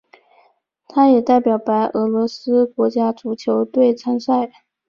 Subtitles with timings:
[0.87, 4.51] 他也代表白俄罗斯国家足球队参赛。